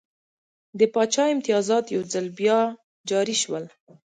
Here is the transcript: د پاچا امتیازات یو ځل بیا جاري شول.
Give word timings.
د 0.79 0.81
پاچا 0.93 1.23
امتیازات 1.33 1.85
یو 1.95 2.01
ځل 2.13 2.27
بیا 2.39 2.59
جاري 3.09 3.35
شول. 3.41 3.65